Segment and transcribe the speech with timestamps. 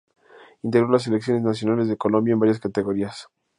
[0.63, 3.27] Integró las selecciones nacionales de Colombia en varias categorías.